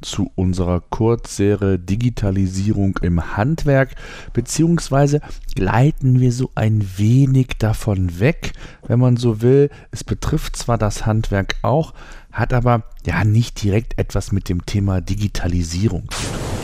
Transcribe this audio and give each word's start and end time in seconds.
zu 0.00 0.30
unserer 0.34 0.80
Kurzserie 0.80 1.78
Digitalisierung 1.78 2.98
im 3.02 3.36
Handwerk, 3.36 3.94
beziehungsweise 4.32 5.20
gleiten 5.54 6.20
wir 6.20 6.32
so 6.32 6.50
ein 6.54 6.86
wenig 6.96 7.48
davon 7.58 8.20
weg, 8.20 8.52
wenn 8.86 9.00
man 9.00 9.16
so 9.16 9.42
will. 9.42 9.70
Es 9.90 10.04
betrifft 10.04 10.56
zwar 10.56 10.78
das 10.78 11.06
Handwerk 11.06 11.56
auch, 11.62 11.94
hat 12.32 12.52
aber 12.52 12.84
ja 13.04 13.24
nicht 13.24 13.62
direkt 13.62 13.98
etwas 13.98 14.32
mit 14.32 14.48
dem 14.48 14.66
Thema 14.66 15.00
Digitalisierung 15.00 16.08
zu 16.10 16.22
tun. 16.22 16.57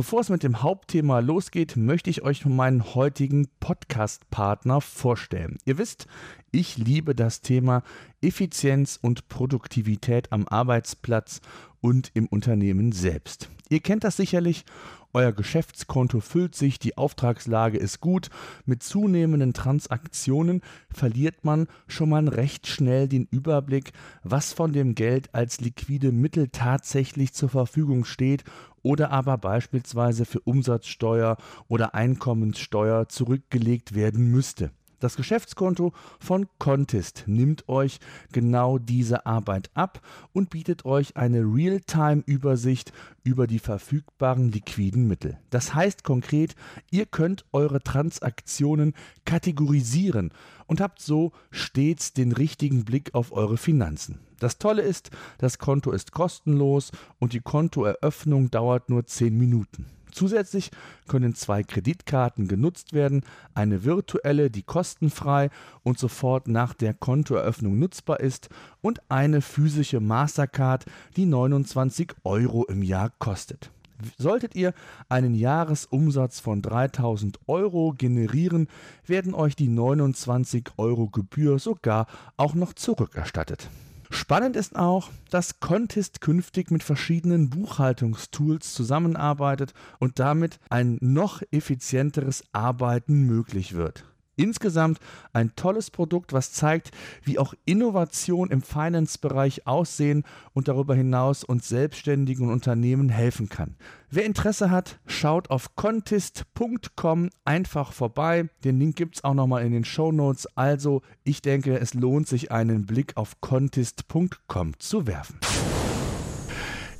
Bevor 0.00 0.20
es 0.22 0.30
mit 0.30 0.42
dem 0.42 0.62
Hauptthema 0.62 1.18
losgeht, 1.18 1.76
möchte 1.76 2.08
ich 2.08 2.22
euch 2.22 2.46
meinen 2.46 2.94
heutigen 2.94 3.48
Podcast-Partner 3.60 4.80
vorstellen. 4.80 5.58
Ihr 5.66 5.76
wisst, 5.76 6.06
ich 6.50 6.78
liebe 6.78 7.14
das 7.14 7.42
Thema 7.42 7.82
Effizienz 8.22 8.98
und 9.02 9.28
Produktivität 9.28 10.32
am 10.32 10.48
Arbeitsplatz 10.48 11.42
und 11.82 12.12
im 12.14 12.28
Unternehmen 12.28 12.92
selbst. 12.92 13.50
Ihr 13.68 13.80
kennt 13.80 14.02
das 14.02 14.16
sicherlich 14.16 14.64
euer 15.12 15.32
Geschäftskonto 15.32 16.20
füllt 16.20 16.54
sich, 16.54 16.78
die 16.78 16.96
Auftragslage 16.96 17.78
ist 17.78 18.00
gut. 18.00 18.30
Mit 18.64 18.82
zunehmenden 18.82 19.52
Transaktionen 19.52 20.62
verliert 20.92 21.44
man 21.44 21.66
schon 21.88 22.10
mal 22.10 22.28
recht 22.28 22.66
schnell 22.66 23.08
den 23.08 23.26
Überblick, 23.30 23.92
was 24.22 24.52
von 24.52 24.72
dem 24.72 24.94
Geld 24.94 25.34
als 25.34 25.60
liquide 25.60 26.12
Mittel 26.12 26.48
tatsächlich 26.48 27.32
zur 27.32 27.48
Verfügung 27.48 28.04
steht 28.04 28.44
oder 28.82 29.10
aber 29.10 29.36
beispielsweise 29.36 30.24
für 30.24 30.40
Umsatzsteuer 30.40 31.36
oder 31.68 31.94
Einkommenssteuer 31.94 33.08
zurückgelegt 33.08 33.94
werden 33.94 34.30
müsste. 34.30 34.70
Das 35.00 35.16
Geschäftskonto 35.16 35.94
von 36.18 36.46
Contest 36.58 37.24
nimmt 37.26 37.68
euch 37.70 38.00
genau 38.32 38.78
diese 38.78 39.24
Arbeit 39.24 39.70
ab 39.72 40.02
und 40.34 40.50
bietet 40.50 40.84
euch 40.84 41.16
eine 41.16 41.40
Realtime-Übersicht 41.40 42.92
über 43.24 43.46
die 43.46 43.58
verfügbaren 43.58 44.52
liquiden 44.52 45.08
Mittel. 45.08 45.38
Das 45.48 45.74
heißt 45.74 46.04
konkret, 46.04 46.54
ihr 46.90 47.06
könnt 47.06 47.46
eure 47.52 47.82
Transaktionen 47.82 48.92
kategorisieren 49.24 50.32
und 50.66 50.82
habt 50.82 51.00
so 51.00 51.32
stets 51.50 52.12
den 52.12 52.32
richtigen 52.32 52.84
Blick 52.84 53.14
auf 53.14 53.32
eure 53.32 53.56
Finanzen. 53.56 54.20
Das 54.38 54.58
Tolle 54.58 54.82
ist, 54.82 55.10
das 55.38 55.58
Konto 55.58 55.92
ist 55.92 56.12
kostenlos 56.12 56.92
und 57.18 57.32
die 57.32 57.40
Kontoeröffnung 57.40 58.50
dauert 58.50 58.90
nur 58.90 59.06
10 59.06 59.36
Minuten. 59.36 59.86
Zusätzlich 60.12 60.70
können 61.08 61.34
zwei 61.34 61.62
Kreditkarten 61.62 62.48
genutzt 62.48 62.92
werden, 62.92 63.22
eine 63.54 63.84
virtuelle, 63.84 64.50
die 64.50 64.62
kostenfrei 64.62 65.50
und 65.82 65.98
sofort 65.98 66.48
nach 66.48 66.74
der 66.74 66.94
Kontoeröffnung 66.94 67.78
nutzbar 67.78 68.20
ist, 68.20 68.48
und 68.80 69.00
eine 69.08 69.40
physische 69.42 70.00
Mastercard, 70.00 70.86
die 71.16 71.26
29 71.26 72.12
Euro 72.24 72.64
im 72.64 72.82
Jahr 72.82 73.10
kostet. 73.18 73.70
Solltet 74.16 74.54
ihr 74.54 74.72
einen 75.08 75.34
Jahresumsatz 75.34 76.40
von 76.40 76.62
3000 76.62 77.38
Euro 77.46 77.94
generieren, 77.96 78.68
werden 79.06 79.34
euch 79.34 79.56
die 79.56 79.68
29 79.68 80.70
Euro 80.76 81.08
Gebühr 81.08 81.58
sogar 81.58 82.06
auch 82.36 82.54
noch 82.54 82.72
zurückerstattet. 82.72 83.68
Spannend 84.12 84.56
ist 84.56 84.76
auch, 84.76 85.08
dass 85.30 85.60
Contest 85.60 86.20
künftig 86.20 86.72
mit 86.72 86.82
verschiedenen 86.82 87.48
Buchhaltungstools 87.48 88.74
zusammenarbeitet 88.74 89.72
und 90.00 90.18
damit 90.18 90.58
ein 90.68 90.98
noch 91.00 91.42
effizienteres 91.52 92.42
Arbeiten 92.52 93.22
möglich 93.22 93.74
wird. 93.74 94.04
Insgesamt 94.40 94.98
ein 95.32 95.54
tolles 95.54 95.90
Produkt, 95.90 96.32
was 96.32 96.52
zeigt, 96.52 96.90
wie 97.22 97.38
auch 97.38 97.54
Innovation 97.66 98.50
im 98.50 98.62
Finance-Bereich 98.62 99.66
aussehen 99.66 100.24
und 100.54 100.68
darüber 100.68 100.94
hinaus 100.94 101.44
uns 101.44 101.68
selbstständigen 101.68 102.50
Unternehmen 102.50 103.10
helfen 103.10 103.48
kann. 103.48 103.76
Wer 104.10 104.24
Interesse 104.24 104.70
hat, 104.70 104.98
schaut 105.06 105.50
auf 105.50 105.76
contest.com 105.76 107.30
einfach 107.44 107.92
vorbei. 107.92 108.48
Den 108.64 108.78
Link 108.78 108.96
gibt 108.96 109.16
es 109.16 109.24
auch 109.24 109.34
nochmal 109.34 109.64
in 109.64 109.72
den 109.72 109.84
Show 109.84 110.10
Notes. 110.10 110.48
Also, 110.56 111.02
ich 111.22 111.42
denke, 111.42 111.78
es 111.78 111.94
lohnt 111.94 112.26
sich, 112.26 112.50
einen 112.50 112.86
Blick 112.86 113.16
auf 113.16 113.40
contest.com 113.40 114.78
zu 114.78 115.06
werfen. 115.06 115.38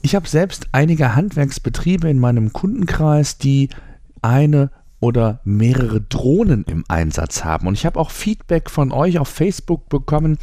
Ich 0.02 0.14
habe 0.14 0.28
selbst 0.28 0.68
einige 0.72 1.14
Handwerksbetriebe 1.14 2.08
in 2.08 2.18
meinem 2.18 2.52
Kundenkreis, 2.52 3.36
die 3.38 3.68
eine 4.22 4.70
oder 5.00 5.41
mehrere 5.44 6.00
Drohnen 6.00 6.65
im 6.65 6.84
Einsatz 6.88 7.44
haben. 7.44 7.66
Und 7.66 7.75
ich 7.75 7.87
habe 7.87 7.99
auch 7.99 8.11
Feedback 8.11 8.71
von 8.71 8.93
euch 8.93 9.19
auf 9.19 9.28
Facebook 9.28 9.88
bekommen 9.88 10.38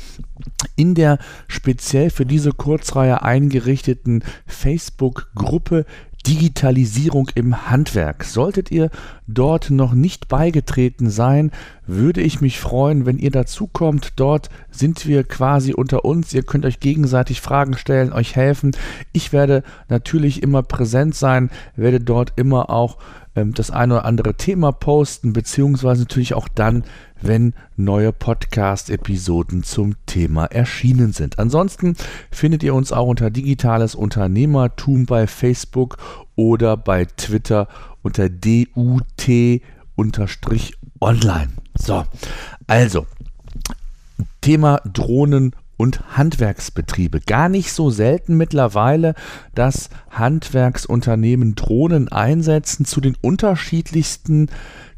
in 0.75 0.95
der 0.95 1.19
speziell 1.47 2.09
für 2.09 2.25
diese 2.25 2.51
Kurzreihe 2.51 3.21
eingerichteten 3.21 4.23
Facebook-Gruppe 4.47 5.85
Digitalisierung 6.27 7.29
im 7.35 7.69
Handwerk. 7.69 8.25
Solltet 8.25 8.69
ihr 8.69 8.89
dort 9.27 9.69
noch 9.69 9.93
nicht 9.93 10.27
beigetreten 10.27 11.09
sein, 11.09 11.51
würde 11.85 12.21
ich 12.21 12.41
mich 12.41 12.59
freuen, 12.59 13.05
wenn 13.05 13.17
ihr 13.17 13.31
dazukommt. 13.31 14.13
Dort 14.17 14.49
sind 14.69 15.07
wir 15.07 15.23
quasi 15.23 15.73
unter 15.73 16.03
uns. 16.03 16.33
Ihr 16.33 16.43
könnt 16.43 16.65
euch 16.65 16.81
gegenseitig 16.81 17.39
Fragen 17.39 17.77
stellen, 17.77 18.11
euch 18.11 18.35
helfen. 18.35 18.75
Ich 19.13 19.31
werde 19.31 19.63
natürlich 19.87 20.43
immer 20.43 20.63
präsent 20.63 21.15
sein, 21.15 21.49
werde 21.77 22.01
dort 22.01 22.33
immer 22.35 22.69
auch 22.69 22.97
ähm, 23.37 23.53
das 23.53 23.71
eine 23.71 23.93
oder 23.93 24.05
andere 24.05 24.33
Thema 24.33 24.71
posten, 24.71 25.31
beziehungsweise 25.31 26.01
natürlich 26.01 26.33
auch 26.33 26.47
dann, 26.47 26.83
wenn 27.21 27.53
neue 27.75 28.11
Podcast-Episoden 28.11 29.61
zum 29.63 29.95
Thema 30.07 30.45
erschienen 30.45 31.13
sind. 31.13 31.39
Ansonsten 31.39 31.95
findet 32.31 32.63
ihr 32.63 32.73
uns 32.73 32.91
auch 32.91 33.07
unter 33.07 33.29
Digitales 33.29 33.93
Unternehmertum 33.95 35.05
bei 35.05 35.27
Facebook 35.27 35.97
oder 36.35 36.75
bei 36.77 37.05
Twitter 37.05 37.67
unter 38.01 38.27
DUT-online. 38.29 39.61
So, 41.79 42.05
also 42.65 43.05
Thema 44.41 44.81
Drohnen 44.91 45.55
und 45.77 46.17
Handwerksbetriebe. 46.17 47.21
Gar 47.21 47.49
nicht 47.49 47.71
so 47.71 47.89
selten 47.89 48.35
mittlerweile, 48.35 49.13
dass 49.55 49.89
Handwerksunternehmen 50.09 51.55
Drohnen 51.55 52.09
einsetzen 52.09 52.85
zu 52.85 52.99
den 52.99 53.15
unterschiedlichsten 53.21 54.49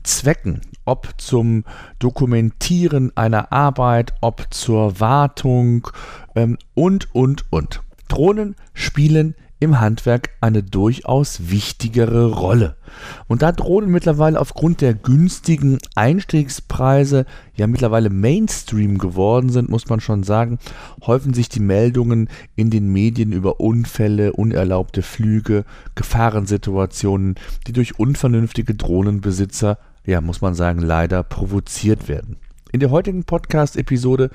Zwecken, 0.04 0.62
ob 0.86 1.10
zum 1.18 1.66
Dokumentieren 2.00 3.16
einer 3.16 3.52
Arbeit, 3.52 4.14
ob 4.22 4.48
zur 4.52 5.00
Wartung 5.00 5.90
ähm, 6.36 6.58
und, 6.74 7.14
und, 7.14 7.46
und. 7.52 7.84
Drohnen 8.08 8.56
spielen 8.74 9.36
im 9.60 9.80
Handwerk 9.82 10.30
eine 10.40 10.64
durchaus 10.64 11.50
wichtigere 11.50 12.32
Rolle. 12.32 12.78
Und 13.28 13.42
da 13.42 13.52
Drohnen 13.52 13.92
mittlerweile 13.92 14.40
aufgrund 14.40 14.82
der 14.82 14.94
günstigen 14.94 15.80
Einstiegspreise 15.96 17.26
ja 17.56 17.68
mittlerweile 17.68 18.10
Mainstream 18.10 18.98
geworden 18.98 19.50
sind, 19.50 19.70
muss 19.70 19.90
man 19.90 20.00
schon 20.00 20.24
sagen, 20.24 20.60
häufen 21.06 21.34
sich 21.34 21.50
die 21.50 21.60
Meldungen 21.60 22.30
in 22.56 22.70
den 22.70 22.88
Medien 22.88 23.34
über 23.34 23.60
Unfälle, 23.60 24.32
unerlaubte 24.34 25.02
Flüge, 25.02 25.66
Gefahrensituationen, 25.96 27.36
die 27.68 27.74
durch 27.74 28.00
unvernünftige 28.00 28.76
Drohnenbesitzer, 28.76 29.78
ja, 30.06 30.22
muss 30.22 30.42
man 30.42 30.56
sagen, 30.56 30.80
leider 30.80 31.22
provoziert 31.24 32.08
werden. 32.08 32.38
In 32.72 32.80
der 32.80 32.92
heutigen 32.92 33.26
Podcast-Episode 33.26 34.30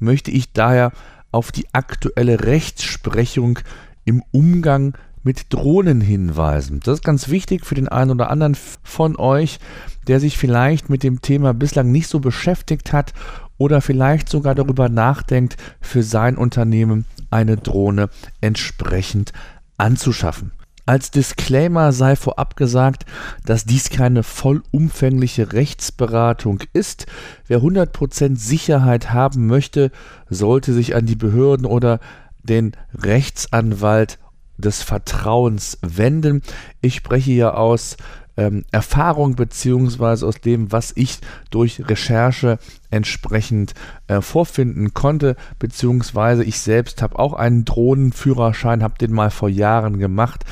möchte 0.00 0.32
ich 0.32 0.52
daher 0.52 0.92
auf 1.30 1.52
die 1.52 1.66
aktuelle 1.72 2.44
Rechtsprechung 2.44 3.58
im 4.04 4.22
Umgang 4.30 4.96
mit 5.22 5.52
Drohnen 5.52 6.00
hinweisen. 6.00 6.80
Das 6.84 6.98
ist 6.98 7.04
ganz 7.04 7.28
wichtig 7.28 7.64
für 7.64 7.74
den 7.74 7.88
einen 7.88 8.10
oder 8.10 8.30
anderen 8.30 8.56
von 8.82 9.16
euch, 9.16 9.58
der 10.06 10.20
sich 10.20 10.36
vielleicht 10.36 10.90
mit 10.90 11.02
dem 11.02 11.22
Thema 11.22 11.54
bislang 11.54 11.90
nicht 11.90 12.08
so 12.08 12.20
beschäftigt 12.20 12.92
hat 12.92 13.14
oder 13.56 13.80
vielleicht 13.80 14.28
sogar 14.28 14.54
darüber 14.54 14.88
nachdenkt, 14.88 15.56
für 15.80 16.02
sein 16.02 16.36
Unternehmen 16.36 17.06
eine 17.30 17.56
Drohne 17.56 18.10
entsprechend 18.40 19.32
anzuschaffen. 19.78 20.52
Als 20.86 21.10
Disclaimer 21.10 21.92
sei 21.92 22.14
vorab 22.14 22.56
gesagt, 22.56 23.06
dass 23.46 23.64
dies 23.64 23.88
keine 23.88 24.22
vollumfängliche 24.22 25.54
Rechtsberatung 25.54 26.62
ist. 26.74 27.06
Wer 27.46 27.60
100% 27.60 28.36
Sicherheit 28.36 29.10
haben 29.10 29.46
möchte, 29.46 29.90
sollte 30.28 30.74
sich 30.74 30.94
an 30.94 31.06
die 31.06 31.16
Behörden 31.16 31.64
oder 31.64 32.00
den 32.44 32.72
Rechtsanwalt 32.94 34.18
des 34.56 34.82
Vertrauens 34.82 35.78
wenden. 35.82 36.42
Ich 36.80 36.94
spreche 36.94 37.30
hier 37.30 37.58
aus 37.58 37.96
ähm, 38.36 38.64
Erfahrung 38.72 39.36
beziehungsweise 39.36 40.26
aus 40.26 40.40
dem, 40.40 40.72
was 40.72 40.92
ich 40.96 41.18
durch 41.50 41.88
Recherche 41.88 42.58
entsprechend 42.90 43.74
äh, 44.08 44.20
vorfinden 44.20 44.94
konnte, 44.94 45.36
beziehungsweise 45.58 46.44
ich 46.44 46.58
selbst 46.58 47.02
habe 47.02 47.18
auch 47.18 47.32
einen 47.34 47.64
Drohnenführerschein, 47.64 48.82
habe 48.82 48.98
den 48.98 49.12
mal 49.12 49.30
vor 49.30 49.48
Jahren 49.48 49.98
gemacht 49.98 50.44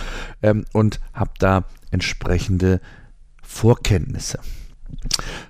ähm, 0.42 0.64
und 0.72 1.00
habe 1.12 1.32
da 1.38 1.64
entsprechende 1.90 2.80
Vorkenntnisse. 3.42 4.40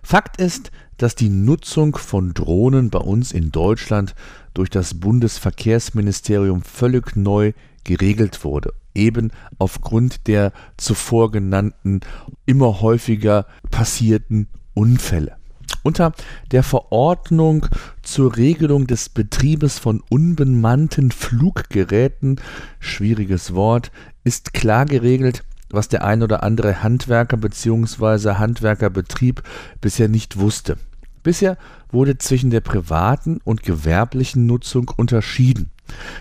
Fakt 0.02 0.38
ist, 0.38 0.70
dass 1.02 1.14
die 1.14 1.28
Nutzung 1.28 1.96
von 1.96 2.34
Drohnen 2.34 2.90
bei 2.90 3.00
uns 3.00 3.32
in 3.32 3.50
Deutschland 3.50 4.14
durch 4.54 4.70
das 4.70 4.94
Bundesverkehrsministerium 4.94 6.62
völlig 6.62 7.16
neu 7.16 7.52
geregelt 7.84 8.44
wurde 8.44 8.72
eben 8.94 9.30
aufgrund 9.58 10.26
der 10.26 10.52
zuvor 10.76 11.30
genannten 11.30 12.00
immer 12.46 12.80
häufiger 12.80 13.46
passierten 13.70 14.48
Unfälle. 14.74 15.36
Unter 15.82 16.12
der 16.50 16.62
Verordnung 16.62 17.66
zur 18.02 18.36
Regelung 18.36 18.86
des 18.86 19.08
Betriebes 19.08 19.78
von 19.78 20.02
unbemannten 20.10 21.10
Fluggeräten, 21.10 22.40
schwieriges 22.78 23.54
Wort, 23.54 23.90
ist 24.22 24.54
klar 24.54 24.84
geregelt, 24.86 25.42
was 25.70 25.88
der 25.88 26.04
ein 26.04 26.22
oder 26.22 26.42
andere 26.42 26.82
Handwerker 26.82 27.36
bzw. 27.36 28.34
Handwerkerbetrieb 28.34 29.42
bisher 29.80 30.08
nicht 30.08 30.38
wusste. 30.38 30.76
Bisher 31.22 31.56
wurde 31.90 32.18
zwischen 32.18 32.50
der 32.50 32.60
privaten 32.60 33.40
und 33.44 33.62
gewerblichen 33.62 34.46
Nutzung 34.46 34.90
unterschieden. 34.96 35.70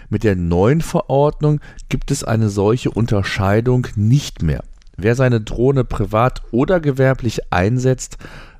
Mit 0.09 0.23
der 0.23 0.35
neuen 0.35 0.81
Verordnung 0.81 1.59
gibt 1.89 2.11
es 2.11 2.23
eine 2.23 2.49
solche 2.49 2.91
Unterscheidung 2.91 3.87
nicht 3.95 4.41
mehr. 4.41 4.63
Wer 4.97 5.15
seine 5.15 5.41
Drohne 5.41 5.83
privat 5.83 6.43
oder 6.51 6.79
gewerblich 6.79 7.51
einsetzt, 7.51 8.17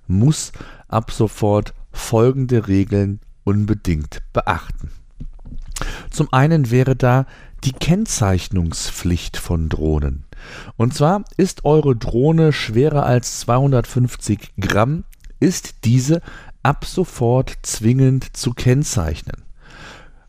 muss 0.08 0.52
ab 0.88 1.12
sofort 1.12 1.74
folgende 1.92 2.68
Regeln 2.68 3.20
unbedingt 3.44 4.22
beachten. 4.34 4.90
Zum 6.10 6.32
einen 6.32 6.72
wäre 6.72 6.96
da 6.96 7.26
die 7.64 7.74
Kennzeichnungspflicht 7.74 9.38
von 9.38 9.70
Drohnen. 9.70 10.26
Und 10.78 10.94
zwar 10.94 11.24
ist 11.38 11.66
eure 11.66 11.96
Drohne 11.96 12.54
schwerer 12.54 13.06
als 13.06 13.42
250 13.42 14.54
Gramm, 14.60 15.04
ist 15.42 15.84
diese 15.84 16.22
ab 16.64 16.86
sofort 16.86 17.58
zwingend 17.64 18.38
zu 18.38 18.54
kennzeichnen. 18.54 19.44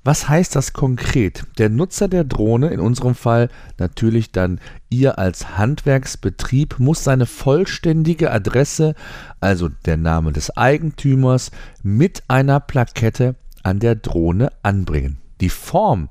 Was 0.04 0.28
heißt 0.28 0.56
das 0.56 0.72
konkret? 0.72 1.44
Der 1.58 1.68
Nutzer 1.68 2.08
der 2.08 2.24
Drohne, 2.24 2.70
in 2.70 2.80
unserem 2.80 3.14
Fall 3.14 3.48
natürlich 3.78 4.32
dann 4.32 4.58
ihr 4.90 5.20
als 5.20 5.56
Handwerksbetrieb, 5.56 6.80
muss 6.80 7.04
seine 7.04 7.26
vollständige 7.26 8.32
Adresse, 8.32 8.96
also 9.38 9.68
der 9.68 9.96
Name 9.96 10.32
des 10.32 10.56
Eigentümers, 10.56 11.52
mit 11.84 12.24
einer 12.26 12.58
Plakette 12.58 13.36
an 13.62 13.78
der 13.78 13.94
Drohne 13.94 14.50
anbringen. 14.64 15.18
Die 15.40 15.50
Form 15.50 16.08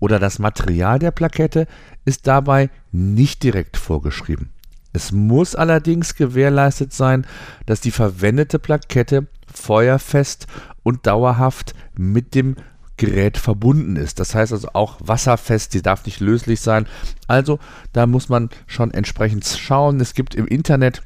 oder 0.00 0.18
das 0.18 0.38
Material 0.38 0.98
der 0.98 1.10
Plakette 1.10 1.66
ist 2.06 2.26
dabei 2.26 2.70
nicht 2.92 3.42
direkt 3.42 3.76
vorgeschrieben. 3.76 4.53
Es 4.94 5.10
muss 5.12 5.56
allerdings 5.56 6.14
gewährleistet 6.14 6.92
sein, 6.92 7.26
dass 7.66 7.80
die 7.80 7.90
verwendete 7.90 8.58
Plakette 8.58 9.26
feuerfest 9.52 10.46
und 10.84 11.06
dauerhaft 11.06 11.74
mit 11.96 12.34
dem 12.34 12.56
Gerät 12.96 13.36
verbunden 13.36 13.96
ist. 13.96 14.20
Das 14.20 14.36
heißt 14.36 14.52
also 14.52 14.68
auch 14.72 14.98
wasserfest, 15.00 15.72
sie 15.72 15.82
darf 15.82 16.06
nicht 16.06 16.20
löslich 16.20 16.60
sein. 16.60 16.86
Also 17.26 17.58
da 17.92 18.06
muss 18.06 18.28
man 18.28 18.50
schon 18.68 18.92
entsprechend 18.92 19.44
schauen. 19.44 20.00
Es 20.00 20.14
gibt 20.14 20.36
im 20.36 20.46
Internet 20.46 21.02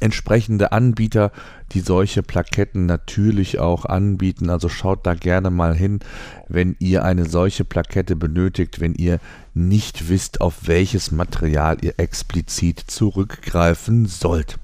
entsprechende 0.00 0.72
Anbieter, 0.72 1.32
die 1.72 1.80
solche 1.80 2.22
Plaketten 2.22 2.86
natürlich 2.86 3.58
auch 3.58 3.84
anbieten. 3.84 4.50
Also 4.50 4.68
schaut 4.68 5.06
da 5.06 5.14
gerne 5.14 5.50
mal 5.50 5.74
hin, 5.74 6.00
wenn 6.48 6.76
ihr 6.78 7.04
eine 7.04 7.26
solche 7.26 7.64
Plakette 7.64 8.16
benötigt, 8.16 8.80
wenn 8.80 8.94
ihr 8.94 9.20
nicht 9.54 10.08
wisst, 10.08 10.40
auf 10.40 10.66
welches 10.66 11.10
Material 11.10 11.78
ihr 11.82 11.94
explizit 11.98 12.80
zurückgreifen 12.86 14.06
sollt. 14.06 14.58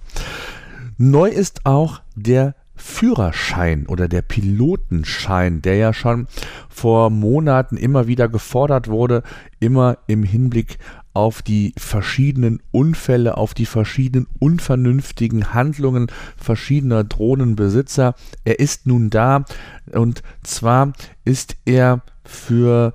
Neu 0.99 1.29
ist 1.29 1.67
auch 1.67 2.00
der 2.14 2.55
Führerschein 2.76 3.87
oder 3.87 4.06
der 4.06 4.23
Pilotenschein, 4.23 5.62
der 5.62 5.76
ja 5.76 5.93
schon 5.93 6.26
vor 6.69 7.11
Monaten 7.11 7.76
immer 7.76 8.06
wieder 8.06 8.29
gefordert 8.29 8.88
wurde, 8.88 9.23
immer 9.61 9.99
im 10.06 10.23
Hinblick 10.23 10.79
auf 11.17 11.41
die 11.41 11.73
verschiedenen 11.79 12.61
Unfälle, 12.73 13.39
auf 13.39 13.55
die 13.55 13.65
verschiedenen 13.65 14.27
unvernünftigen 14.39 15.55
Handlungen 15.55 16.09
verschiedener 16.37 17.05
Drohnenbesitzer. 17.05 18.15
Er 18.45 18.61
ist 18.61 18.87
nun 18.87 19.09
da 19.09 19.47
und 19.93 20.23
zwar 20.43 20.93
ist 21.25 21.57
er 21.65 22.03
für 22.23 22.93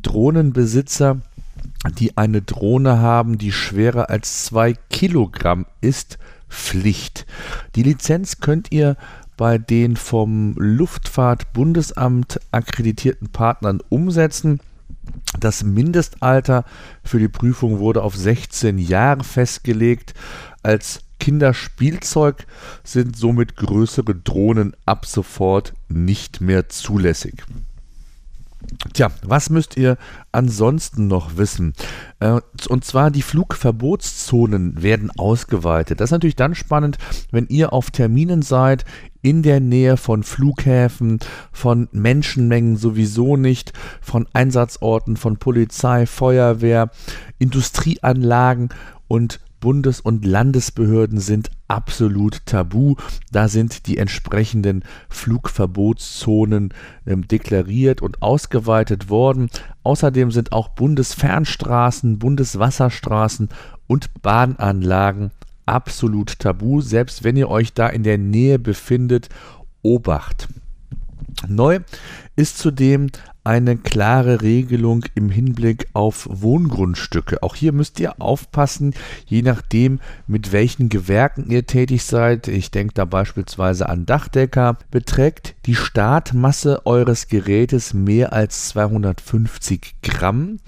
Drohnenbesitzer, 0.00 1.20
die 1.98 2.16
eine 2.16 2.42
Drohne 2.42 3.00
haben, 3.00 3.38
die 3.38 3.50
schwerer 3.50 4.08
als 4.08 4.44
zwei 4.44 4.74
Kilogramm 4.88 5.66
ist, 5.80 6.18
Pflicht. 6.48 7.26
Die 7.74 7.82
Lizenz 7.82 8.38
könnt 8.38 8.70
ihr 8.70 8.96
bei 9.36 9.58
den 9.58 9.96
vom 9.96 10.54
Luftfahrtbundesamt 10.56 12.40
akkreditierten 12.52 13.30
Partnern 13.30 13.80
umsetzen. 13.88 14.60
Das 15.38 15.64
Mindestalter 15.64 16.64
für 17.02 17.18
die 17.18 17.28
Prüfung 17.28 17.78
wurde 17.78 18.02
auf 18.02 18.16
16 18.16 18.78
Jahre 18.78 19.24
festgelegt. 19.24 20.14
Als 20.62 21.00
Kinderspielzeug 21.20 22.46
sind 22.82 23.16
somit 23.16 23.56
größere 23.56 24.14
Drohnen 24.14 24.76
ab 24.86 25.06
sofort 25.06 25.74
nicht 25.88 26.40
mehr 26.40 26.68
zulässig. 26.68 27.42
Tja, 28.92 29.10
was 29.22 29.50
müsst 29.50 29.76
ihr 29.76 29.96
ansonsten 30.32 31.06
noch 31.06 31.36
wissen? 31.36 31.72
Äh, 32.20 32.40
und 32.68 32.84
zwar 32.84 33.10
die 33.10 33.22
Flugverbotszonen 33.22 34.82
werden 34.82 35.10
ausgeweitet. 35.16 36.00
Das 36.00 36.08
ist 36.08 36.12
natürlich 36.12 36.36
dann 36.36 36.54
spannend, 36.54 36.98
wenn 37.30 37.46
ihr 37.48 37.72
auf 37.72 37.90
Terminen 37.90 38.42
seid, 38.42 38.84
in 39.22 39.42
der 39.42 39.58
Nähe 39.60 39.96
von 39.96 40.22
Flughäfen, 40.22 41.18
von 41.50 41.88
Menschenmengen 41.92 42.76
sowieso 42.76 43.36
nicht, 43.36 43.72
von 44.02 44.26
Einsatzorten 44.34 45.16
von 45.16 45.38
Polizei, 45.38 46.04
Feuerwehr, 46.04 46.90
Industrieanlagen 47.38 48.68
und 49.08 49.40
Bundes- 49.64 50.00
und 50.00 50.26
Landesbehörden 50.26 51.20
sind 51.20 51.50
absolut 51.68 52.44
tabu. 52.44 52.96
Da 53.32 53.48
sind 53.48 53.86
die 53.86 53.96
entsprechenden 53.96 54.84
Flugverbotszonen 55.08 56.74
ähm, 57.06 57.26
deklariert 57.26 58.02
und 58.02 58.20
ausgeweitet 58.20 59.08
worden. 59.08 59.48
Außerdem 59.82 60.30
sind 60.30 60.52
auch 60.52 60.68
Bundesfernstraßen, 60.68 62.18
Bundeswasserstraßen 62.18 63.48
und 63.86 64.10
Bahnanlagen 64.20 65.30
absolut 65.64 66.38
tabu. 66.38 66.82
Selbst 66.82 67.24
wenn 67.24 67.36
ihr 67.36 67.48
euch 67.48 67.72
da 67.72 67.88
in 67.88 68.02
der 68.02 68.18
Nähe 68.18 68.58
befindet, 68.58 69.30
Obacht. 69.80 70.46
Neu 71.48 71.80
ist 72.36 72.58
zudem 72.58 73.06
eine 73.44 73.76
klare 73.76 74.40
Regelung 74.40 75.04
im 75.14 75.28
Hinblick 75.28 75.88
auf 75.92 76.26
Wohngrundstücke. 76.30 77.42
Auch 77.42 77.54
hier 77.54 77.72
müsst 77.72 78.00
ihr 78.00 78.20
aufpassen, 78.20 78.94
je 79.26 79.42
nachdem, 79.42 80.00
mit 80.26 80.50
welchen 80.52 80.88
Gewerken 80.88 81.50
ihr 81.50 81.66
tätig 81.66 82.04
seid. 82.04 82.48
Ich 82.48 82.70
denke 82.70 82.94
da 82.94 83.04
beispielsweise 83.04 83.88
an 83.88 84.06
Dachdecker. 84.06 84.78
Beträgt 84.90 85.54
die 85.66 85.74
Startmasse 85.74 86.86
eures 86.86 87.28
Gerätes 87.28 87.92
mehr 87.92 88.32
als 88.32 88.68
250 88.70 89.96
Gramm? 90.02 90.58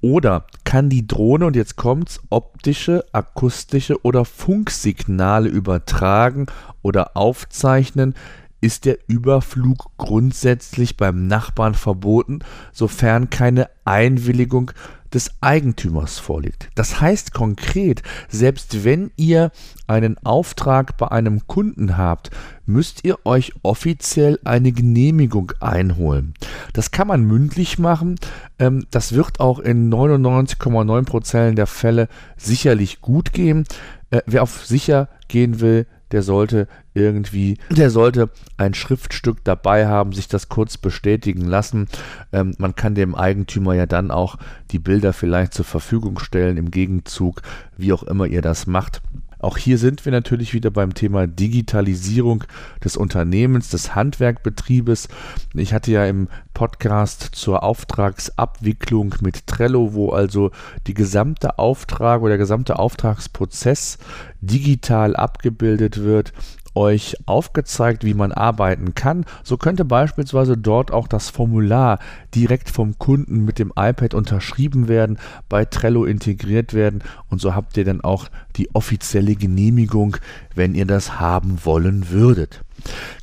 Oder 0.00 0.46
kann 0.64 0.88
die 0.88 1.06
Drohne, 1.06 1.46
und 1.46 1.56
jetzt 1.56 1.76
kommt's, 1.76 2.20
optische, 2.30 3.04
akustische 3.12 4.04
oder 4.04 4.24
Funksignale 4.24 5.48
übertragen 5.48 6.46
oder 6.82 7.16
aufzeichnen, 7.16 8.14
ist 8.60 8.84
der 8.84 8.98
Überflug 9.06 9.90
grundsätzlich 9.96 10.96
beim 10.96 11.26
Nachbarn 11.26 11.74
verboten, 11.74 12.40
sofern 12.72 13.30
keine 13.30 13.68
Einwilligung 13.84 14.72
des 15.12 15.30
Eigentümers 15.40 16.18
vorliegt. 16.18 16.68
Das 16.74 17.00
heißt 17.00 17.32
konkret, 17.32 18.02
selbst 18.28 18.84
wenn 18.84 19.10
ihr 19.16 19.52
einen 19.86 20.18
Auftrag 20.18 20.96
bei 20.98 21.10
einem 21.10 21.46
Kunden 21.46 21.96
habt, 21.96 22.30
müsst 22.66 23.04
ihr 23.04 23.24
euch 23.24 23.54
offiziell 23.62 24.38
eine 24.44 24.72
Genehmigung 24.72 25.52
einholen. 25.60 26.34
Das 26.74 26.90
kann 26.90 27.08
man 27.08 27.24
mündlich 27.24 27.78
machen. 27.78 28.16
Ähm, 28.58 28.86
das 28.90 29.14
wird 29.14 29.40
auch 29.40 29.58
in 29.58 29.90
99,9% 29.90 31.54
der 31.54 31.66
Fälle 31.66 32.08
sicherlich 32.36 33.00
gut 33.00 33.32
gehen. 33.32 33.64
Äh, 34.10 34.20
wer 34.26 34.42
auf 34.42 34.66
sicher 34.66 35.08
gehen 35.28 35.60
will, 35.60 35.86
der 36.12 36.22
sollte 36.22 36.68
irgendwie, 36.94 37.58
der 37.70 37.90
sollte 37.90 38.30
ein 38.56 38.74
Schriftstück 38.74 39.44
dabei 39.44 39.86
haben, 39.86 40.12
sich 40.12 40.28
das 40.28 40.48
kurz 40.48 40.76
bestätigen 40.76 41.42
lassen. 41.42 41.88
Ähm, 42.32 42.54
man 42.58 42.74
kann 42.74 42.94
dem 42.94 43.14
Eigentümer 43.14 43.74
ja 43.74 43.86
dann 43.86 44.10
auch 44.10 44.36
die 44.70 44.78
Bilder 44.78 45.12
vielleicht 45.12 45.54
zur 45.54 45.64
Verfügung 45.64 46.18
stellen 46.18 46.56
im 46.56 46.70
Gegenzug, 46.70 47.42
wie 47.76 47.92
auch 47.92 48.02
immer 48.02 48.26
ihr 48.26 48.42
das 48.42 48.66
macht. 48.66 49.02
Auch 49.40 49.56
hier 49.56 49.78
sind 49.78 50.04
wir 50.04 50.12
natürlich 50.12 50.52
wieder 50.52 50.70
beim 50.70 50.94
Thema 50.94 51.26
Digitalisierung 51.26 52.44
des 52.82 52.96
Unternehmens, 52.96 53.68
des 53.68 53.94
Handwerkbetriebes. 53.94 55.08
Ich 55.54 55.72
hatte 55.72 55.92
ja 55.92 56.06
im 56.06 56.28
Podcast 56.54 57.30
zur 57.32 57.62
Auftragsabwicklung 57.62 59.14
mit 59.20 59.46
Trello, 59.46 59.94
wo 59.94 60.10
also 60.10 60.50
die 60.86 60.94
gesamte 60.94 61.58
Auftrag 61.58 62.20
oder 62.20 62.30
der 62.30 62.38
gesamte 62.38 62.78
Auftragsprozess 62.78 63.98
digital 64.40 65.14
abgebildet 65.14 66.02
wird 66.02 66.32
euch 66.78 67.16
aufgezeigt, 67.26 68.04
wie 68.04 68.14
man 68.14 68.30
arbeiten 68.30 68.94
kann. 68.94 69.24
So 69.42 69.56
könnte 69.56 69.84
beispielsweise 69.84 70.56
dort 70.56 70.92
auch 70.92 71.08
das 71.08 71.28
Formular 71.28 71.98
direkt 72.34 72.70
vom 72.70 72.98
Kunden 72.98 73.44
mit 73.44 73.58
dem 73.58 73.72
iPad 73.76 74.14
unterschrieben 74.14 74.86
werden, 74.86 75.18
bei 75.48 75.64
Trello 75.64 76.04
integriert 76.04 76.74
werden 76.74 77.02
und 77.28 77.40
so 77.40 77.54
habt 77.54 77.76
ihr 77.76 77.84
dann 77.84 78.00
auch 78.00 78.28
die 78.56 78.74
offizielle 78.74 79.34
Genehmigung, 79.34 80.16
wenn 80.54 80.76
ihr 80.76 80.86
das 80.86 81.18
haben 81.18 81.58
wollen 81.64 82.10
würdet. 82.10 82.62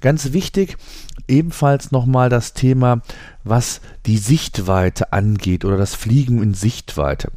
Ganz 0.01 0.33
wichtig, 0.33 0.75
ebenfalls 1.29 1.91
nochmal 1.91 2.29
das 2.29 2.53
Thema, 2.53 3.01
was 3.45 3.79
die 4.05 4.17
Sichtweite 4.17 5.13
angeht 5.13 5.63
oder 5.63 5.77
das 5.77 5.95
Fliegen 5.95 6.43
in 6.43 6.53
Sichtweite. 6.53 7.31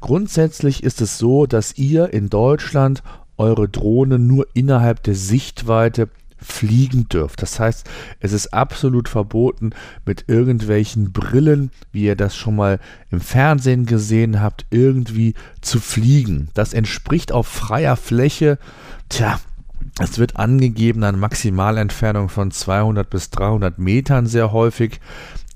Grundsätzlich 0.00 0.82
ist 0.82 1.00
es 1.00 1.16
so, 1.16 1.46
dass 1.46 1.78
ihr 1.78 2.12
in 2.12 2.28
Deutschland 2.28 3.02
eure 3.36 3.68
Drohne 3.68 4.18
nur 4.18 4.46
innerhalb 4.54 5.02
der 5.02 5.14
Sichtweite 5.14 6.08
fliegen 6.42 7.08
dürft. 7.08 7.40
Das 7.42 7.58
heißt, 7.60 7.88
es 8.20 8.32
ist 8.32 8.52
absolut 8.52 9.08
verboten, 9.08 9.70
mit 10.04 10.24
irgendwelchen 10.26 11.12
Brillen, 11.12 11.70
wie 11.92 12.04
ihr 12.04 12.16
das 12.16 12.36
schon 12.36 12.56
mal 12.56 12.80
im 13.10 13.20
Fernsehen 13.20 13.86
gesehen 13.86 14.40
habt, 14.40 14.66
irgendwie 14.70 15.34
zu 15.60 15.80
fliegen. 15.80 16.48
Das 16.54 16.74
entspricht 16.74 17.32
auf 17.32 17.46
freier 17.46 17.96
Fläche, 17.96 18.58
tja, 19.08 19.38
es 20.00 20.18
wird 20.18 20.36
angegeben 20.36 21.04
eine 21.04 21.16
Maximalentfernung 21.16 22.28
von 22.28 22.50
200 22.50 23.08
bis 23.08 23.30
300 23.30 23.78
Metern 23.78 24.26
sehr 24.26 24.52
häufig. 24.52 25.00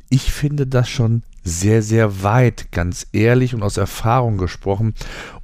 Ich 0.09 0.33
finde 0.33 0.67
das 0.67 0.89
schon 0.89 1.23
sehr, 1.47 1.81
sehr 1.81 2.25
weit, 2.25 2.73
ganz 2.73 3.07
ehrlich 3.13 3.55
und 3.55 3.63
aus 3.63 3.77
Erfahrung 3.77 4.37
gesprochen. 4.37 4.95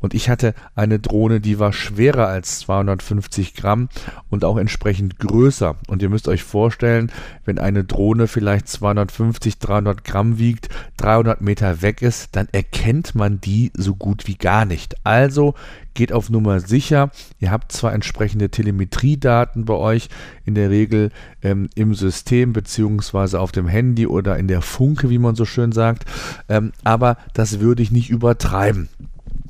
Und 0.00 0.14
ich 0.14 0.28
hatte 0.28 0.54
eine 0.74 0.98
Drohne, 0.98 1.40
die 1.40 1.60
war 1.60 1.72
schwerer 1.72 2.26
als 2.26 2.58
250 2.60 3.54
Gramm 3.54 3.88
und 4.28 4.44
auch 4.44 4.56
entsprechend 4.56 5.20
größer. 5.20 5.76
Und 5.86 6.02
ihr 6.02 6.08
müsst 6.08 6.26
euch 6.26 6.42
vorstellen, 6.42 7.12
wenn 7.44 7.60
eine 7.60 7.84
Drohne 7.84 8.26
vielleicht 8.26 8.68
250, 8.68 9.60
300 9.60 10.02
Gramm 10.04 10.38
wiegt, 10.38 10.68
300 10.96 11.40
Meter 11.40 11.82
weg 11.82 12.02
ist, 12.02 12.34
dann 12.34 12.48
erkennt 12.50 13.14
man 13.14 13.40
die 13.40 13.70
so 13.74 13.94
gut 13.94 14.26
wie 14.26 14.36
gar 14.36 14.64
nicht. 14.64 14.96
Also 15.04 15.54
geht 15.94 16.12
auf 16.12 16.30
Nummer 16.30 16.60
sicher. 16.60 17.10
Ihr 17.38 17.50
habt 17.50 17.72
zwar 17.72 17.92
entsprechende 17.92 18.50
Telemetriedaten 18.50 19.64
bei 19.64 19.74
euch, 19.74 20.08
in 20.44 20.54
der 20.54 20.70
Regel 20.70 21.10
ähm, 21.42 21.68
im 21.74 21.94
System 21.94 22.52
beziehungsweise 22.52 23.40
auf 23.40 23.52
dem 23.52 23.68
Handy 23.68 24.06
oder 24.06 24.38
in 24.38 24.48
der 24.48 24.62
Funke, 24.62 25.10
wie 25.10 25.18
man 25.18 25.34
so 25.34 25.44
schön 25.44 25.72
sagt, 25.72 26.04
ähm, 26.48 26.72
aber 26.84 27.16
das 27.34 27.60
würde 27.60 27.82
ich 27.82 27.90
nicht 27.90 28.10
übertreiben. 28.10 28.88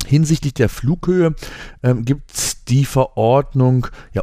Hinsichtlich 0.07 0.55
der 0.55 0.69
Flughöhe 0.69 1.35
ähm, 1.83 2.05
gibt 2.05 2.33
es 2.33 2.65
die 2.65 2.85
Verordnung, 2.85 3.87
ja 4.13 4.23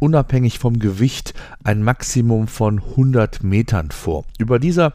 unabhängig 0.00 0.58
vom 0.58 0.78
Gewicht, 0.78 1.34
ein 1.64 1.82
Maximum 1.82 2.48
von 2.48 2.80
100 2.80 3.42
Metern 3.42 3.90
vor. 3.90 4.24
Über 4.38 4.58
dieser 4.58 4.94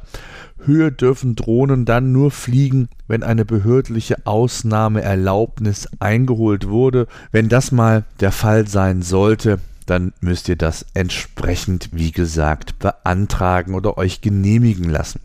Höhe 0.66 0.92
dürfen 0.92 1.36
Drohnen 1.36 1.86
dann 1.86 2.12
nur 2.12 2.32
fliegen, 2.32 2.90
wenn 3.08 3.24
eine 3.24 3.46
behördliche 3.46 4.26
Ausnahmeerlaubnis 4.26 5.88
eingeholt 6.00 6.68
wurde. 6.68 7.08
Wenn 7.32 7.50
das 7.50 7.72
mal 7.72 8.04
der 8.20 8.32
Fall 8.32 8.68
sein 8.68 9.02
sollte, 9.02 9.60
dann 9.88 10.14
müsst 10.22 10.48
ihr 10.48 10.56
das 10.56 10.86
entsprechend, 10.94 11.90
wie 11.92 12.12
gesagt, 12.12 12.80
beantragen 12.80 13.74
oder 13.74 13.98
euch 13.98 14.22
genehmigen 14.22 14.90
lassen. 14.90 15.20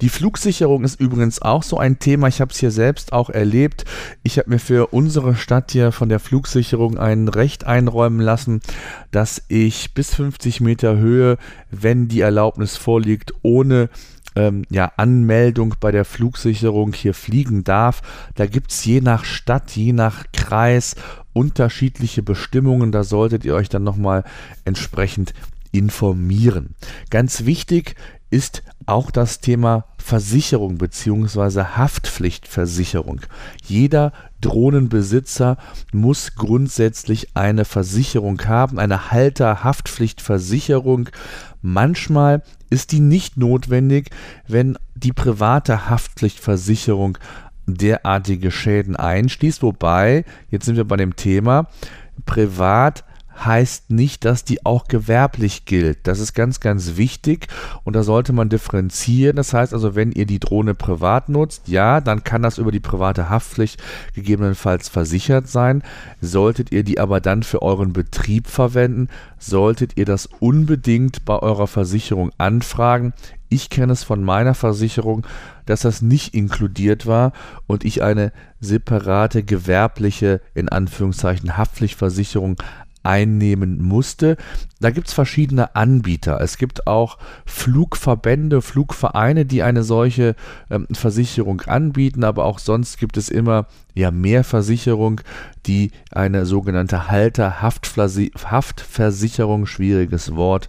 Die 0.00 0.08
Flugsicherung 0.08 0.84
ist 0.84 1.00
übrigens 1.00 1.42
auch 1.42 1.62
so 1.62 1.78
ein 1.78 1.98
Thema. 1.98 2.28
Ich 2.28 2.40
habe 2.40 2.52
es 2.52 2.58
hier 2.58 2.70
selbst 2.70 3.12
auch 3.12 3.30
erlebt. 3.30 3.84
Ich 4.22 4.38
habe 4.38 4.50
mir 4.50 4.58
für 4.58 4.88
unsere 4.88 5.34
Stadt 5.34 5.72
hier 5.72 5.92
von 5.92 6.08
der 6.08 6.20
Flugsicherung 6.20 6.98
ein 6.98 7.28
Recht 7.28 7.64
einräumen 7.64 8.20
lassen, 8.20 8.60
dass 9.10 9.42
ich 9.48 9.94
bis 9.94 10.14
50 10.14 10.60
Meter 10.60 10.96
Höhe, 10.96 11.38
wenn 11.70 12.08
die 12.08 12.20
Erlaubnis 12.20 12.76
vorliegt, 12.76 13.32
ohne 13.42 13.88
ähm, 14.36 14.64
ja, 14.70 14.92
Anmeldung 14.96 15.74
bei 15.80 15.90
der 15.90 16.04
Flugsicherung 16.04 16.92
hier 16.92 17.14
fliegen 17.14 17.64
darf. 17.64 18.02
Da 18.34 18.46
gibt 18.46 18.70
es 18.70 18.84
je 18.84 19.00
nach 19.00 19.24
Stadt, 19.24 19.70
je 19.72 19.92
nach 19.92 20.24
Kreis 20.32 20.96
unterschiedliche 21.32 22.22
Bestimmungen. 22.22 22.92
Da 22.92 23.04
solltet 23.04 23.44
ihr 23.44 23.54
euch 23.54 23.68
dann 23.68 23.84
nochmal 23.84 24.24
entsprechend 24.64 25.34
informieren. 25.72 26.74
Ganz 27.10 27.44
wichtig 27.44 27.94
ist 28.30 28.62
auch 28.86 29.10
das 29.10 29.40
Thema 29.40 29.84
Versicherung 29.98 30.78
bzw. 30.78 31.64
Haftpflichtversicherung. 31.76 33.20
Jeder 33.66 34.12
Drohnenbesitzer 34.40 35.58
muss 35.92 36.34
grundsätzlich 36.34 37.36
eine 37.36 37.64
Versicherung 37.64 38.40
haben, 38.46 38.78
eine 38.78 39.10
Halter-Haftpflichtversicherung. 39.10 41.10
Manchmal 41.60 42.42
ist 42.70 42.92
die 42.92 43.00
nicht 43.00 43.36
notwendig, 43.36 44.10
wenn 44.46 44.78
die 44.94 45.12
private 45.12 45.90
Haftpflichtversicherung 45.90 47.18
derartige 47.66 48.50
Schäden 48.50 48.96
einschließt. 48.96 49.62
Wobei, 49.62 50.24
jetzt 50.50 50.64
sind 50.64 50.76
wir 50.76 50.84
bei 50.84 50.96
dem 50.96 51.16
Thema, 51.16 51.66
privat 52.26 53.04
heißt 53.44 53.90
nicht, 53.90 54.24
dass 54.24 54.44
die 54.44 54.64
auch 54.64 54.86
gewerblich 54.86 55.64
gilt. 55.64 56.06
Das 56.06 56.20
ist 56.20 56.34
ganz, 56.34 56.60
ganz 56.60 56.96
wichtig 56.96 57.48
und 57.84 57.94
da 57.94 58.02
sollte 58.02 58.32
man 58.32 58.48
differenzieren. 58.48 59.36
Das 59.36 59.54
heißt 59.54 59.74
also, 59.74 59.94
wenn 59.94 60.12
ihr 60.12 60.26
die 60.26 60.40
Drohne 60.40 60.74
privat 60.74 61.28
nutzt, 61.28 61.68
ja, 61.68 62.00
dann 62.00 62.24
kann 62.24 62.42
das 62.42 62.58
über 62.58 62.72
die 62.72 62.80
private 62.80 63.30
Haftpflicht 63.30 63.82
gegebenenfalls 64.14 64.88
versichert 64.88 65.48
sein. 65.48 65.82
Solltet 66.20 66.72
ihr 66.72 66.84
die 66.84 66.98
aber 66.98 67.20
dann 67.20 67.42
für 67.42 67.62
euren 67.62 67.92
Betrieb 67.92 68.48
verwenden, 68.48 69.08
solltet 69.38 69.96
ihr 69.96 70.04
das 70.04 70.28
unbedingt 70.40 71.24
bei 71.24 71.38
eurer 71.38 71.66
Versicherung 71.66 72.30
anfragen. 72.38 73.12
Ich 73.48 73.68
kenne 73.68 73.92
es 73.92 74.04
von 74.04 74.22
meiner 74.22 74.54
Versicherung, 74.54 75.26
dass 75.66 75.80
das 75.80 76.02
nicht 76.02 76.34
inkludiert 76.34 77.06
war 77.06 77.32
und 77.66 77.84
ich 77.84 78.02
eine 78.02 78.32
separate 78.60 79.42
gewerbliche, 79.42 80.40
in 80.54 80.68
Anführungszeichen, 80.68 81.56
Haftpflichtversicherung 81.56 82.56
einnehmen 83.02 83.82
musste. 83.82 84.36
Da 84.80 84.90
gibt 84.90 85.08
es 85.08 85.14
verschiedene 85.14 85.74
Anbieter. 85.74 86.40
Es 86.40 86.58
gibt 86.58 86.86
auch 86.86 87.18
Flugverbände, 87.46 88.62
Flugvereine, 88.62 89.46
die 89.46 89.62
eine 89.62 89.82
solche 89.82 90.36
ähm, 90.70 90.86
Versicherung 90.92 91.62
anbieten, 91.62 92.24
aber 92.24 92.44
auch 92.44 92.58
sonst 92.58 92.98
gibt 92.98 93.16
es 93.16 93.28
immer 93.28 93.66
ja 93.94 94.10
mehr 94.10 94.42
Versicherung, 94.44 95.22
die 95.66 95.92
eine 96.10 96.44
sogenannte 96.46 97.08
Halter-Haftversicherung, 97.08 99.66
schwieriges 99.66 100.36
Wort, 100.36 100.68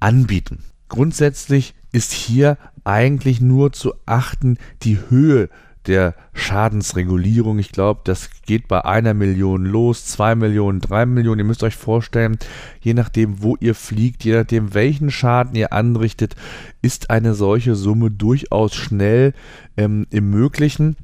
anbieten. 0.00 0.64
Grundsätzlich 0.88 1.74
ist 1.92 2.12
hier 2.12 2.58
eigentlich 2.84 3.40
nur 3.40 3.72
zu 3.72 3.94
achten 4.04 4.58
die 4.82 4.98
Höhe 5.08 5.48
der 5.86 6.14
Schadensregulierung. 6.34 7.58
Ich 7.58 7.72
glaube, 7.72 8.00
das 8.04 8.30
geht 8.44 8.68
bei 8.68 8.84
einer 8.84 9.14
Million 9.14 9.64
los, 9.64 10.06
zwei 10.06 10.34
Millionen, 10.34 10.80
drei 10.80 11.06
Millionen. 11.06 11.40
Ihr 11.40 11.44
müsst 11.44 11.62
euch 11.62 11.76
vorstellen, 11.76 12.38
je 12.80 12.94
nachdem, 12.94 13.42
wo 13.42 13.56
ihr 13.60 13.74
fliegt, 13.74 14.24
je 14.24 14.36
nachdem, 14.36 14.74
welchen 14.74 15.10
Schaden 15.10 15.54
ihr 15.54 15.72
anrichtet, 15.72 16.36
ist 16.82 17.10
eine 17.10 17.34
solche 17.34 17.74
Summe 17.74 18.10
durchaus 18.10 18.74
schnell 18.74 19.32
ähm, 19.76 20.06
im 20.10 20.30
Möglichen. 20.30 20.96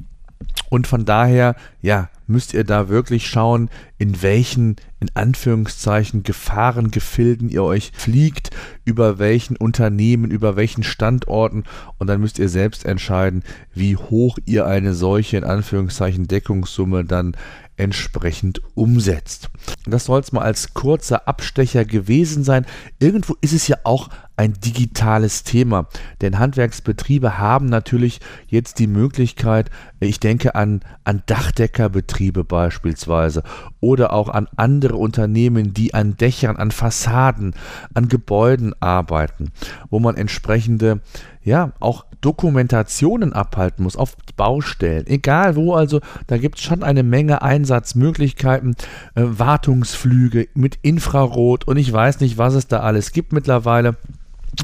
Und 0.71 0.87
von 0.87 1.05
daher, 1.05 1.55
ja, 1.81 2.09
müsst 2.27 2.55
ihr 2.55 2.65
da 2.65 2.89
wirklich 2.89 3.27
schauen, 3.27 3.69
in 3.99 4.23
welchen, 4.23 4.77
in 5.01 5.11
Anführungszeichen, 5.15 6.23
Gefahrengefilden 6.23 7.49
ihr 7.49 7.63
euch 7.63 7.93
fliegt, 7.95 8.51
über 8.85 9.19
welchen 9.19 9.57
Unternehmen, 9.57 10.31
über 10.31 10.57
welchen 10.57 10.83
Standorten. 10.83 11.65
Und 11.99 12.07
dann 12.07 12.21
müsst 12.21 12.39
ihr 12.39 12.49
selbst 12.49 12.85
entscheiden, 12.85 13.43
wie 13.75 13.97
hoch 13.97 14.39
ihr 14.47 14.67
eine 14.67 14.95
solche, 14.95 15.37
in 15.37 15.45
Anführungszeichen, 15.45 16.27
Deckungssumme 16.27 17.05
dann 17.05 17.37
entsprechend 17.83 18.63
umsetzt. 18.75 19.51
Das 19.87 20.05
soll 20.05 20.21
es 20.21 20.33
mal 20.33 20.43
als 20.43 20.75
kurzer 20.75 21.27
Abstecher 21.29 21.85
gewesen 21.85 22.45
sein. 22.45 22.65
Irgendwo 22.99 23.37
ist 23.41 23.53
es 23.53 23.69
ja 23.69 23.77
auch 23.85 24.09
ein 24.37 24.55
digitales 24.55 25.45
Thema, 25.45 25.89
denn 26.21 26.39
Handwerksbetriebe 26.39 27.39
haben 27.39 27.67
natürlich 27.67 28.21
jetzt 28.47 28.79
die 28.79 28.87
Möglichkeit, 28.87 29.71
ich 30.01 30.21
denke 30.21 30.55
an, 30.55 30.81
an 31.05 31.23
Dachdeckerbetriebe 31.27 32.43
beispielsweise 32.43 33.43
oder 33.81 34.13
auch 34.13 34.29
an 34.29 34.49
andere 34.57 34.97
Unternehmen, 34.97 35.75
die 35.75 35.95
an 35.95 36.17
Dächern, 36.17 36.57
an 36.57 36.71
Fassaden, 36.71 37.55
an 37.95 38.09
Gebäuden 38.09 38.75
arbeiten, 38.81 39.53
wo 39.91 40.01
man 40.01 40.17
entsprechende 40.17 41.03
ja 41.45 41.73
auch 41.81 42.05
Dokumentationen 42.21 43.33
abhalten 43.33 43.83
muss 43.83 43.97
auf 43.97 44.17
Baustellen, 44.37 45.07
egal 45.07 45.57
wo, 45.57 45.75
also 45.75 46.01
da 46.27 46.39
gibt 46.39 46.59
es 46.59 46.65
schon 46.65 46.83
eine 46.83 47.03
Menge 47.03 47.43
Einsatzmöglichkeiten, 47.43 48.77
äh, 49.15 49.23
Wartungsflüge 49.25 50.49
mit 50.55 50.79
Infrarot 50.83 51.67
und 51.67 51.77
ich 51.77 51.93
weiß 51.93 52.21
nicht, 52.21 52.39
was 52.39 52.55
es 52.55 52.69
da 52.69 52.81
alles 52.81 53.13
gibt 53.13 53.33
mittlerweile. 53.33 53.97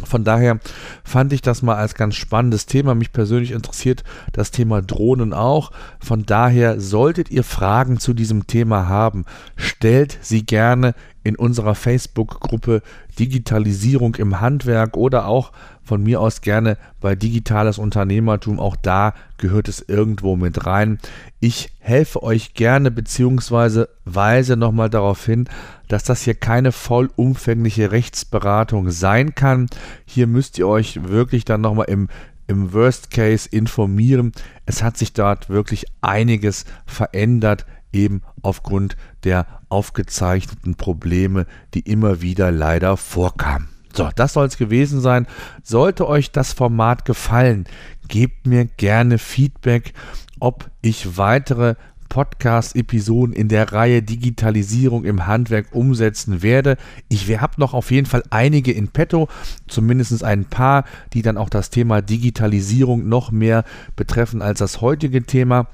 Von 0.04 0.22
daher 0.22 0.60
fand 1.02 1.32
ich 1.32 1.40
das 1.40 1.62
mal 1.62 1.76
als 1.76 1.94
ganz 1.94 2.14
spannendes 2.14 2.66
Thema. 2.66 2.94
Mich 2.94 3.10
persönlich 3.10 3.52
interessiert 3.52 4.04
das 4.32 4.50
Thema 4.50 4.82
Drohnen 4.82 5.32
auch. 5.32 5.70
Von 5.98 6.26
daher 6.26 6.78
solltet 6.78 7.30
ihr 7.30 7.42
Fragen 7.42 7.98
zu 7.98 8.12
diesem 8.12 8.46
Thema 8.46 8.86
haben, 8.86 9.24
stellt 9.56 10.18
sie 10.20 10.44
gerne 10.44 10.94
in 11.24 11.36
unserer 11.36 11.74
Facebook-Gruppe 11.74 12.82
Digitalisierung 13.18 14.14
im 14.16 14.40
Handwerk 14.40 14.96
oder 14.96 15.26
auch 15.26 15.52
von 15.88 16.02
mir 16.02 16.20
aus 16.20 16.42
gerne 16.42 16.76
bei 17.00 17.16
digitales 17.16 17.78
Unternehmertum. 17.78 18.60
Auch 18.60 18.76
da 18.76 19.14
gehört 19.38 19.68
es 19.68 19.80
irgendwo 19.80 20.36
mit 20.36 20.66
rein. 20.66 20.98
Ich 21.40 21.72
helfe 21.78 22.22
euch 22.22 22.52
gerne 22.52 22.90
beziehungsweise 22.90 23.88
weise 24.04 24.56
nochmal 24.56 24.90
darauf 24.90 25.24
hin, 25.24 25.48
dass 25.88 26.04
das 26.04 26.22
hier 26.22 26.34
keine 26.34 26.72
vollumfängliche 26.72 27.90
Rechtsberatung 27.90 28.90
sein 28.90 29.34
kann. 29.34 29.68
Hier 30.04 30.26
müsst 30.26 30.58
ihr 30.58 30.68
euch 30.68 31.08
wirklich 31.08 31.44
dann 31.44 31.62
nochmal 31.62 31.86
im 31.88 32.08
im 32.50 32.72
Worst 32.72 33.10
Case 33.10 33.46
informieren. 33.46 34.32
Es 34.64 34.82
hat 34.82 34.96
sich 34.96 35.12
dort 35.12 35.50
wirklich 35.50 35.84
einiges 36.00 36.64
verändert 36.86 37.66
eben 37.92 38.22
aufgrund 38.40 38.96
der 39.24 39.46
aufgezeichneten 39.68 40.74
Probleme, 40.74 41.46
die 41.74 41.80
immer 41.80 42.22
wieder 42.22 42.50
leider 42.50 42.96
vorkamen. 42.96 43.77
So, 43.98 44.10
das 44.14 44.34
soll 44.34 44.46
es 44.46 44.56
gewesen 44.56 45.00
sein. 45.00 45.26
Sollte 45.64 46.06
euch 46.06 46.30
das 46.30 46.52
Format 46.52 47.04
gefallen, 47.04 47.64
gebt 48.06 48.46
mir 48.46 48.64
gerne 48.64 49.18
Feedback, 49.18 49.92
ob 50.38 50.70
ich 50.82 51.18
weitere 51.18 51.74
Podcast-Episoden 52.08 53.34
in 53.34 53.48
der 53.48 53.72
Reihe 53.72 54.00
Digitalisierung 54.00 55.04
im 55.04 55.26
Handwerk 55.26 55.74
umsetzen 55.74 56.42
werde. 56.42 56.76
Ich 57.08 57.28
habe 57.40 57.54
noch 57.56 57.74
auf 57.74 57.90
jeden 57.90 58.06
Fall 58.06 58.22
einige 58.30 58.70
in 58.70 58.86
petto, 58.86 59.26
zumindest 59.66 60.22
ein 60.22 60.44
paar, 60.44 60.84
die 61.12 61.22
dann 61.22 61.36
auch 61.36 61.50
das 61.50 61.70
Thema 61.70 62.00
Digitalisierung 62.00 63.08
noch 63.08 63.32
mehr 63.32 63.64
betreffen 63.96 64.42
als 64.42 64.60
das 64.60 64.80
heutige 64.80 65.24
Thema. 65.24 65.66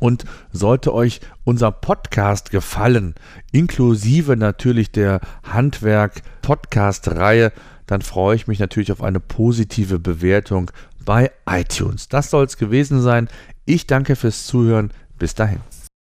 Und 0.00 0.24
sollte 0.50 0.92
euch 0.92 1.20
unser 1.44 1.70
Podcast 1.70 2.50
gefallen, 2.50 3.14
inklusive 3.52 4.36
natürlich 4.36 4.90
der 4.90 5.20
Handwerk-Podcast-Reihe, 5.44 7.52
dann 7.86 8.02
freue 8.02 8.36
ich 8.36 8.46
mich 8.46 8.58
natürlich 8.58 8.92
auf 8.92 9.02
eine 9.02 9.20
positive 9.20 9.98
Bewertung 9.98 10.70
bei 11.04 11.30
iTunes. 11.48 12.08
Das 12.08 12.30
soll 12.30 12.44
es 12.44 12.56
gewesen 12.56 13.02
sein. 13.02 13.28
Ich 13.64 13.86
danke 13.86 14.16
fürs 14.16 14.46
Zuhören. 14.46 14.92
Bis 15.18 15.34
dahin. 15.34 15.60